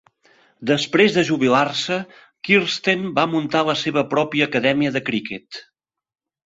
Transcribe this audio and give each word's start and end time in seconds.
Després 0.69 1.17
de 1.17 1.23
jubilar-se, 1.27 1.97
Kirsten 2.49 3.07
va 3.21 3.29
muntar 3.37 3.65
la 3.71 3.79
seva 3.85 4.07
pròpia 4.15 4.51
acadèmia 4.53 4.97
de 4.99 5.07
criquet. 5.11 5.65